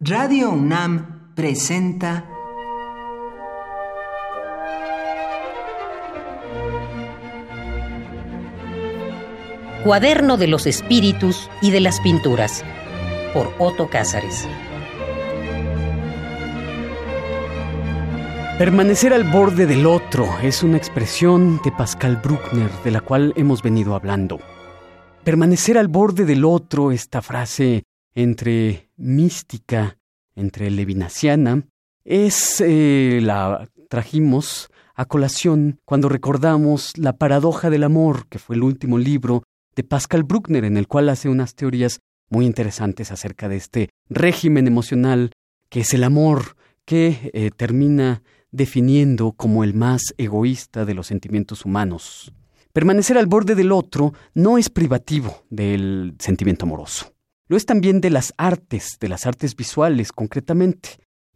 [0.00, 2.24] Radio UNAM presenta
[9.82, 12.62] Cuaderno de los Espíritus y de las Pinturas
[13.34, 14.46] por Otto Cázares.
[18.56, 23.64] Permanecer al borde del otro es una expresión de Pascal Bruckner de la cual hemos
[23.64, 24.38] venido hablando.
[25.24, 27.82] Permanecer al borde del otro, esta frase
[28.18, 29.96] entre mística,
[30.34, 31.62] entre levinaciana,
[32.04, 38.64] es eh, la trajimos a colación cuando recordamos La paradoja del amor, que fue el
[38.64, 39.44] último libro
[39.76, 44.66] de Pascal Bruckner, en el cual hace unas teorías muy interesantes acerca de este régimen
[44.66, 45.30] emocional
[45.68, 51.64] que es el amor, que eh, termina definiendo como el más egoísta de los sentimientos
[51.64, 52.32] humanos.
[52.72, 57.12] Permanecer al borde del otro no es privativo del sentimiento amoroso.
[57.48, 60.90] Lo es también de las artes, de las artes visuales concretamente,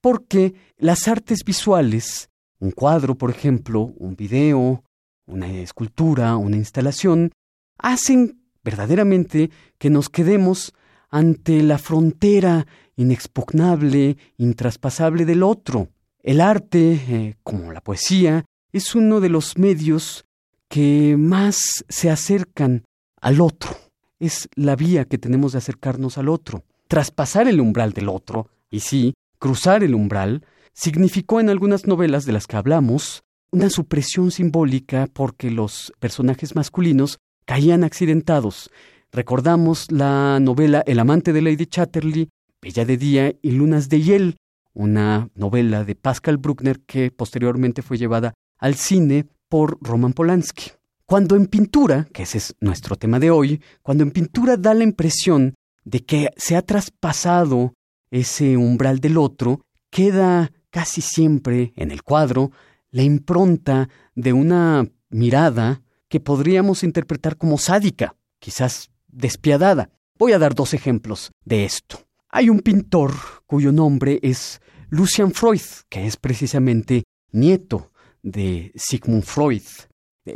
[0.00, 4.84] porque las artes visuales, un cuadro, por ejemplo, un video,
[5.26, 7.30] una escultura, una instalación,
[7.76, 10.72] hacen verdaderamente que nos quedemos
[11.10, 15.88] ante la frontera inexpugnable, intraspasable del otro,
[16.22, 20.24] el arte, eh, como la poesía, es uno de los medios
[20.68, 22.84] que más se acercan
[23.20, 23.87] al otro.
[24.20, 26.64] Es la vía que tenemos de acercarnos al otro.
[26.88, 32.32] Traspasar el umbral del otro, y sí, cruzar el umbral, significó en algunas novelas de
[32.32, 38.70] las que hablamos una supresión simbólica porque los personajes masculinos caían accidentados.
[39.10, 42.28] Recordamos la novela El amante de Lady Chatterley,
[42.60, 44.36] Bella de día y Lunas de hiel,
[44.74, 50.77] una novela de Pascal Bruckner que posteriormente fue llevada al cine por Roman Polanski.
[51.08, 54.84] Cuando en pintura, que ese es nuestro tema de hoy, cuando en pintura da la
[54.84, 57.72] impresión de que se ha traspasado
[58.10, 62.50] ese umbral del otro, queda casi siempre en el cuadro
[62.90, 69.88] la impronta de una mirada que podríamos interpretar como sádica, quizás despiadada.
[70.18, 72.00] Voy a dar dos ejemplos de esto.
[72.28, 73.14] Hay un pintor
[73.46, 79.62] cuyo nombre es Lucian Freud, que es precisamente nieto de Sigmund Freud.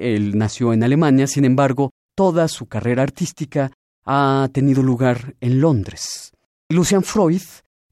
[0.01, 3.73] Él nació en Alemania, sin embargo, toda su carrera artística
[4.05, 6.33] ha tenido lugar en Londres.
[6.69, 7.43] Lucian Freud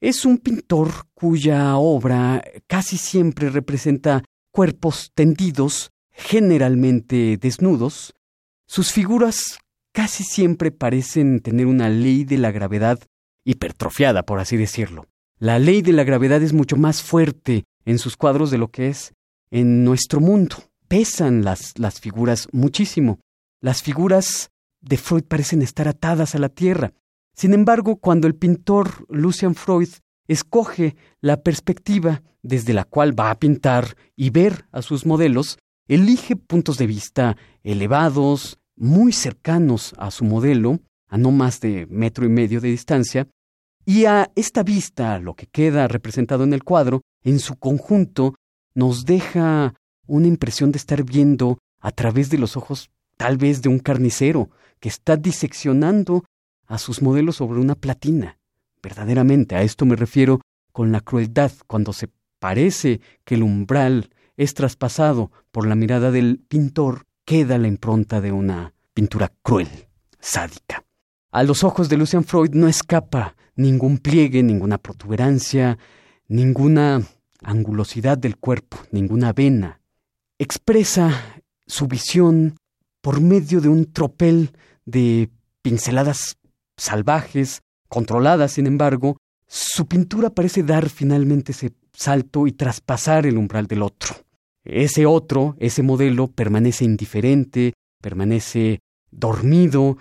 [0.01, 8.15] es un pintor cuya obra casi siempre representa cuerpos tendidos, generalmente desnudos.
[8.67, 9.59] Sus figuras
[9.93, 12.99] casi siempre parecen tener una ley de la gravedad
[13.45, 15.07] hipertrofiada, por así decirlo.
[15.39, 18.89] La ley de la gravedad es mucho más fuerte en sus cuadros de lo que
[18.89, 19.15] es
[19.51, 20.57] en nuestro mundo.
[20.91, 23.21] Pesan las, las figuras muchísimo.
[23.63, 26.95] Las figuras de Freud parecen estar atadas a la tierra.
[27.33, 29.89] Sin embargo, cuando el pintor Lucian Freud
[30.27, 36.35] escoge la perspectiva desde la cual va a pintar y ver a sus modelos, elige
[36.35, 42.31] puntos de vista elevados, muy cercanos a su modelo, a no más de metro y
[42.31, 43.29] medio de distancia,
[43.87, 48.35] y a esta vista, lo que queda representado en el cuadro, en su conjunto,
[48.75, 49.75] nos deja
[50.11, 54.51] una impresión de estar viendo a través de los ojos tal vez de un carnicero
[54.81, 56.25] que está diseccionando
[56.67, 58.39] a sus modelos sobre una platina.
[58.83, 60.41] Verdaderamente, a esto me refiero
[60.73, 66.41] con la crueldad, cuando se parece que el umbral es traspasado por la mirada del
[66.49, 69.69] pintor, queda la impronta de una pintura cruel,
[70.19, 70.85] sádica.
[71.31, 75.79] A los ojos de Lucian Freud no escapa ningún pliegue, ninguna protuberancia,
[76.27, 77.03] ninguna
[77.43, 79.80] angulosidad del cuerpo, ninguna vena.
[80.43, 82.57] Expresa su visión
[83.03, 84.53] por medio de un tropel
[84.87, 85.29] de
[85.61, 86.39] pinceladas
[86.79, 93.67] salvajes, controladas, sin embargo, su pintura parece dar finalmente ese salto y traspasar el umbral
[93.67, 94.15] del otro.
[94.65, 98.79] Ese otro, ese modelo, permanece indiferente, permanece
[99.11, 99.99] dormido,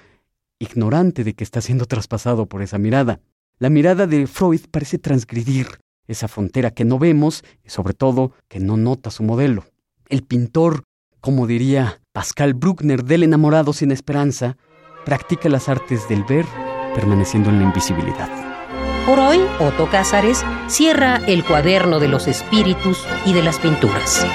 [0.57, 3.19] ignorante de que está siendo traspasado por esa mirada.
[3.57, 5.67] La mirada de Freud parece transgredir
[6.07, 9.65] esa frontera que no vemos y sobre todo que no nota su modelo.
[10.09, 10.85] El pintor,
[11.21, 14.57] como diría Pascal Bruckner del enamorado sin esperanza,
[15.05, 16.47] practica las artes del ver
[16.95, 18.27] permaneciendo en la invisibilidad.
[19.05, 24.25] Por hoy, Otto Cázares cierra el cuaderno de los espíritus y de las pinturas.